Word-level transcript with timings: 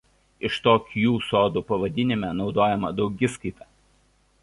Iš 0.47 0.55
to 0.67 0.73
Kju 0.85 1.11
sodų 1.27 1.63
pavadinime 1.73 2.33
naudojama 2.41 2.93
daugiskaita. 3.01 3.73